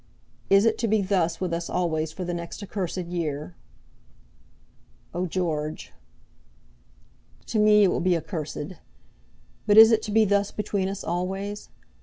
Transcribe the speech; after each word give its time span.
Is 0.49 0.65
it 0.65 0.79
to 0.79 0.87
be 0.87 1.03
thus 1.03 1.39
with 1.39 1.53
us 1.53 1.69
always 1.69 2.11
for 2.11 2.25
the 2.25 2.33
next 2.33 2.63
accursed 2.63 2.97
year?" 3.05 3.55
"Oh, 5.13 5.27
George!" 5.27 5.93
"To 7.45 7.59
me 7.59 7.83
it 7.83 7.89
will 7.91 7.99
be 7.99 8.17
accursed. 8.17 8.77
But 9.67 9.77
is 9.77 9.91
it 9.91 10.01
to 10.01 10.11
be 10.11 10.25
thus 10.25 10.49
between 10.49 10.89
us 10.89 11.03
always? 11.03 11.69